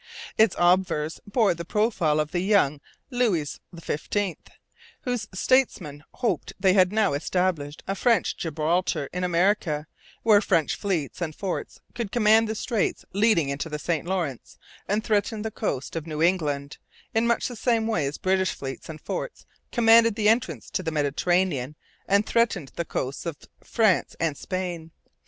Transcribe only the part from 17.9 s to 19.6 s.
as British fleets and forts